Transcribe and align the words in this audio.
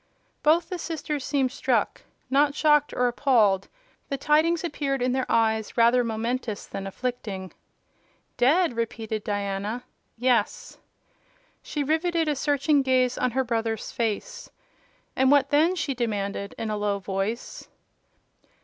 Both 0.41 0.69
the 0.69 0.79
sisters 0.79 1.23
seemed 1.23 1.51
struck: 1.51 2.01
not 2.27 2.55
shocked 2.55 2.91
or 2.91 3.07
appalled; 3.07 3.67
the 4.09 4.17
tidings 4.17 4.63
appeared 4.63 4.99
in 4.99 5.11
their 5.11 5.27
eyes 5.31 5.77
rather 5.77 6.03
momentous 6.03 6.65
than 6.65 6.87
afflicting. 6.87 7.53
"Dead?" 8.35 8.73
repeated 8.75 9.23
Diana. 9.23 9.83
"Yes." 10.17 10.79
She 11.61 11.83
riveted 11.83 12.27
a 12.27 12.35
searching 12.35 12.81
gaze 12.81 13.15
on 13.15 13.29
her 13.29 13.43
brother's 13.43 13.91
face. 13.91 14.49
"And 15.15 15.29
what 15.29 15.51
then?" 15.51 15.75
she 15.75 15.93
demanded, 15.93 16.55
in 16.57 16.71
a 16.71 16.77
low 16.77 16.97
voice. 16.97 17.67